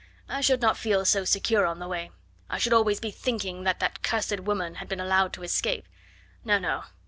[0.27, 2.09] I should not feel so secure on the way....
[2.49, 5.87] I should always be thinking that that cursed woman had been allowed to escape....
[6.43, 6.57] No!
[6.57, 6.85] no!